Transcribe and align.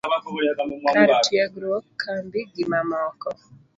kar 1.01 1.11
tiegruok, 1.27 1.85
kambi, 2.01 2.39
gi 2.53 2.63
mamoko 2.71 3.29